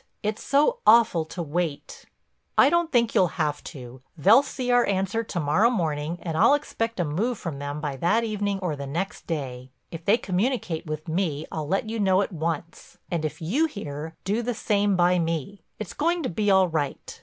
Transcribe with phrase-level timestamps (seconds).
[0.23, 2.05] It's so awful to wait."
[2.57, 4.01] "I don't think you'll have to.
[4.17, 7.97] They'll see our answer to morrow morning and I'll expect a move from them by
[7.97, 9.69] that evening or the next day.
[9.91, 14.15] If they communicate with me, I'll let you know at once, and if you hear,
[14.23, 15.61] do the same by me.
[15.77, 17.19] It's going to be all right.